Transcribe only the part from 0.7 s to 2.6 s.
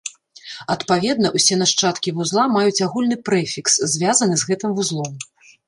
Адпаведна, усе нашчадкі вузла